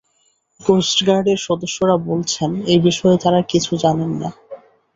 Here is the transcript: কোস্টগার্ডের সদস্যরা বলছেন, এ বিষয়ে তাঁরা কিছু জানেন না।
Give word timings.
কোস্টগার্ডের 0.61 1.39
সদস্যরা 1.39 1.95
বলছেন, 2.09 2.51
এ 2.67 2.75
বিষয়ে 2.79 3.17
তাঁরা 3.17 3.41
কিছু 3.43 3.71
জানেন 3.77 4.11
না। 4.21 4.29